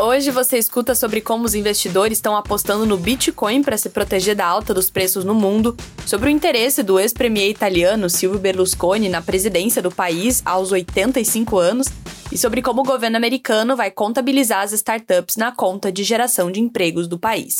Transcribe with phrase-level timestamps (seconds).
[0.00, 4.46] Hoje você escuta sobre como os investidores estão apostando no Bitcoin para se proteger da
[4.46, 9.82] alta dos preços no mundo, sobre o interesse do ex-premier italiano Silvio Berlusconi na presidência
[9.82, 11.88] do país aos 85 anos
[12.30, 16.60] e sobre como o governo americano vai contabilizar as startups na conta de geração de
[16.60, 17.56] empregos do país.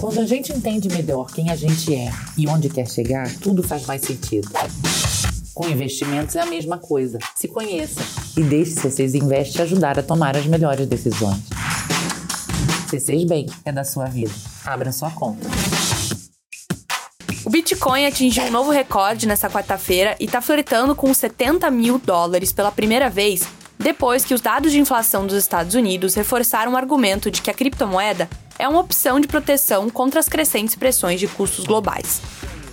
[0.00, 3.86] Quando a gente entende melhor quem a gente é e onde quer chegar, tudo faz
[3.86, 4.50] mais sentido.
[5.54, 7.20] Com investimentos é a mesma coisa.
[7.36, 11.42] Se conheça e deixe C6 Invest ajudar a tomar as melhores decisões.
[12.90, 14.32] C6 Bank é da sua vida.
[14.64, 15.46] Abra sua conta.
[17.44, 22.52] O Bitcoin atingiu um novo recorde nessa quarta-feira e está flertando com 70 mil dólares
[22.52, 23.46] pela primeira vez
[23.78, 27.54] depois que os dados de inflação dos Estados Unidos reforçaram o argumento de que a
[27.54, 32.20] criptomoeda é uma opção de proteção contra as crescentes pressões de custos globais.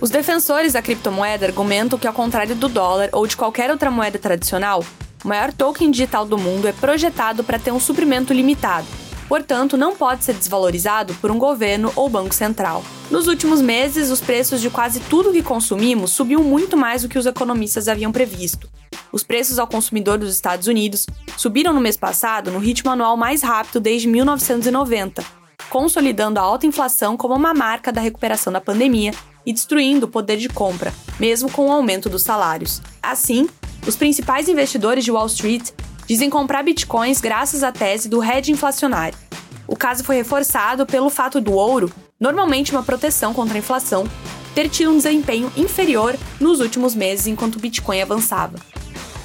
[0.00, 4.18] Os defensores da criptomoeda argumentam que, ao contrário do dólar ou de qualquer outra moeda
[4.18, 4.84] tradicional,
[5.24, 8.86] o maior token digital do mundo é projetado para ter um suprimento limitado,
[9.26, 12.84] portanto, não pode ser desvalorizado por um governo ou banco central.
[13.10, 17.18] Nos últimos meses, os preços de quase tudo que consumimos subiu muito mais do que
[17.18, 18.68] os economistas haviam previsto.
[19.10, 21.06] Os preços ao consumidor dos Estados Unidos
[21.38, 25.24] subiram no mês passado no ritmo anual mais rápido desde 1990,
[25.70, 29.12] consolidando a alta inflação como uma marca da recuperação da pandemia
[29.46, 32.82] e destruindo o poder de compra, mesmo com o aumento dos salários.
[33.02, 33.48] Assim,
[33.86, 35.70] os principais investidores de Wall Street
[36.06, 39.18] dizem comprar bitcoins graças à tese do hedge inflacionário.
[39.66, 44.08] O caso foi reforçado pelo fato do ouro, normalmente uma proteção contra a inflação,
[44.54, 48.58] ter tido um desempenho inferior nos últimos meses enquanto o Bitcoin avançava.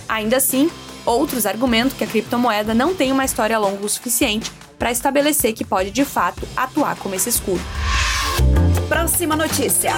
[0.08, 0.72] Ainda assim,
[1.06, 5.66] outros argumentam que a criptomoeda não tem uma história longa o suficiente para estabelecer que
[5.66, 7.62] pode de fato atuar como esse escudo.
[8.88, 9.94] Próxima notícia.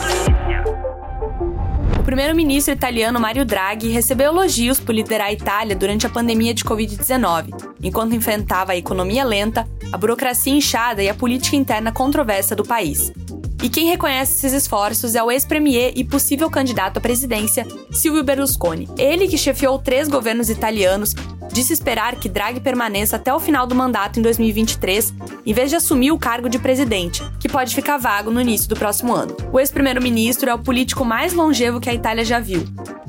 [2.02, 6.63] O primeiro-ministro italiano Mario Draghi recebeu elogios por liderar a Itália durante a pandemia de
[6.63, 12.63] Covid-19, enquanto enfrentava a economia lenta, a burocracia inchada e a política interna controversa do
[12.63, 13.13] país.
[13.61, 18.89] E quem reconhece esses esforços é o ex-premier e possível candidato à presidência, Silvio Berlusconi.
[18.97, 21.13] Ele que chefiou três governos italianos
[21.51, 25.13] disse esperar que Draghi permaneça até o final do mandato em 2023,
[25.45, 28.75] em vez de assumir o cargo de presidente, que pode ficar vago no início do
[28.75, 29.35] próximo ano.
[29.51, 32.63] O ex-primeiro-ministro é o político mais longevo que a Itália já viu.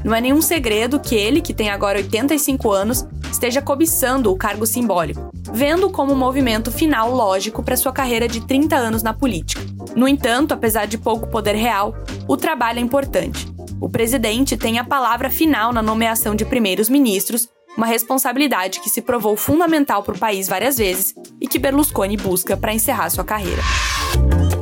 [0.05, 4.67] Não é nenhum segredo que ele, que tem agora 85 anos, esteja cobiçando o cargo
[4.67, 9.63] simbólico, vendo como um movimento final lógico para sua carreira de 30 anos na política.
[9.95, 11.95] No entanto, apesar de pouco poder real,
[12.27, 13.47] o trabalho é importante.
[13.81, 19.01] O presidente tem a palavra final na nomeação de primeiros ministros uma responsabilidade que se
[19.01, 23.63] provou fundamental para o país várias vezes e que Berlusconi busca para encerrar sua carreira.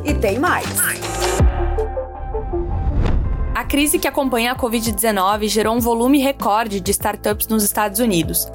[0.03, 0.65] E tem mais.
[3.53, 8.47] A crise que acompanha a Covid-19 gerou um volume recorde de startups nos Estados Unidos.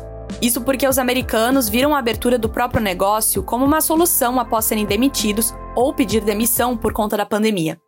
[0.43, 4.85] Isso porque os americanos viram a abertura do próprio negócio como uma solução após serem
[4.85, 7.79] demitidos ou pedir demissão por conta da pandemia.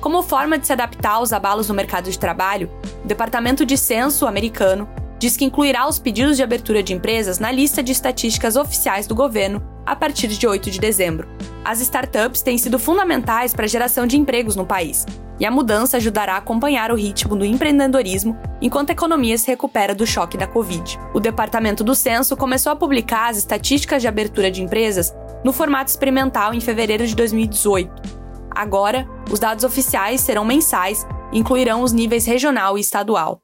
[0.00, 2.70] Como forma de se adaptar aos abalos no mercado de trabalho,
[3.04, 7.50] o Departamento de Censo americano diz que incluirá os pedidos de abertura de empresas na
[7.50, 11.28] lista de estatísticas oficiais do governo a partir de 8 de dezembro.
[11.64, 15.04] As startups têm sido fundamentais para a geração de empregos no país,
[15.40, 19.94] e a mudança ajudará a acompanhar o ritmo do empreendedorismo enquanto a economia se recupera
[19.94, 20.98] do choque da Covid.
[21.14, 25.14] O Departamento do Censo começou a publicar as estatísticas de abertura de empresas
[25.44, 28.18] no formato experimental em fevereiro de 2018.
[28.50, 33.40] Agora, os dados oficiais serão mensais e incluirão os níveis regional e estadual.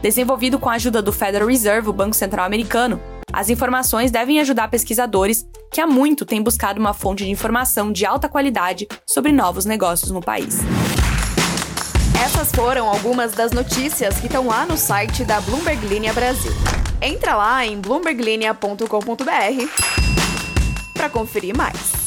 [0.00, 3.00] Desenvolvido com a ajuda do Federal Reserve, o Banco Central Americano,
[3.32, 8.06] as informações devem ajudar pesquisadores que há muito têm buscado uma fonte de informação de
[8.06, 10.60] alta qualidade sobre novos negócios no país.
[12.24, 16.52] Essas foram algumas das notícias que estão lá no site da Bloomberg Linha Brasil.
[17.02, 18.84] Entra lá em bloomberglinea.com.br
[20.94, 21.97] para conferir mais.